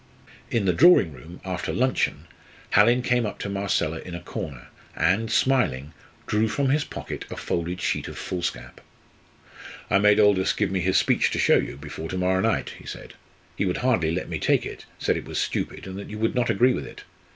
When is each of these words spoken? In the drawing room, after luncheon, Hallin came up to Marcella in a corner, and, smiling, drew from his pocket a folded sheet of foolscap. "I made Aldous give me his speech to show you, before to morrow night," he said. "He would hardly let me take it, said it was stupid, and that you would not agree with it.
In 0.49 0.65
the 0.65 0.73
drawing 0.73 1.13
room, 1.13 1.39
after 1.45 1.71
luncheon, 1.71 2.25
Hallin 2.71 3.03
came 3.03 3.23
up 3.23 3.37
to 3.37 3.49
Marcella 3.49 3.99
in 3.99 4.15
a 4.15 4.19
corner, 4.19 4.69
and, 4.95 5.31
smiling, 5.31 5.93
drew 6.25 6.47
from 6.47 6.69
his 6.69 6.83
pocket 6.83 7.23
a 7.29 7.35
folded 7.37 7.79
sheet 7.79 8.07
of 8.07 8.17
foolscap. 8.17 8.81
"I 9.91 9.99
made 9.99 10.19
Aldous 10.19 10.53
give 10.53 10.71
me 10.71 10.79
his 10.79 10.97
speech 10.97 11.29
to 11.29 11.37
show 11.37 11.57
you, 11.57 11.77
before 11.77 12.09
to 12.09 12.17
morrow 12.17 12.41
night," 12.41 12.71
he 12.79 12.87
said. 12.87 13.13
"He 13.55 13.65
would 13.67 13.77
hardly 13.85 14.09
let 14.11 14.27
me 14.27 14.39
take 14.39 14.65
it, 14.65 14.87
said 14.97 15.17
it 15.17 15.25
was 15.25 15.37
stupid, 15.37 15.85
and 15.85 15.99
that 15.99 16.09
you 16.09 16.17
would 16.17 16.33
not 16.33 16.49
agree 16.49 16.73
with 16.73 16.87
it. 16.87 17.03